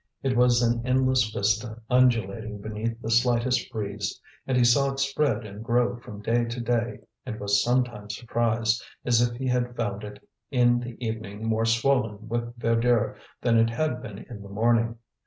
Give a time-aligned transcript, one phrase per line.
[0.23, 5.45] It was an endless vista undulating beneath the slightest breeze; and he saw it spread
[5.45, 10.03] and grow from day to day, and was sometimes surprised, as if he had found
[10.03, 14.97] it in the evening more swollen with verdure than it had been in the morning.